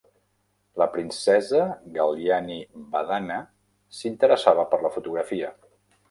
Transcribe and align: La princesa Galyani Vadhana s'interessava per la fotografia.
La 0.81 0.85
princesa 0.93 1.59
Galyani 1.97 2.57
Vadhana 2.95 3.37
s'interessava 3.99 4.65
per 4.73 4.81
la 4.87 4.91
fotografia. 4.97 5.51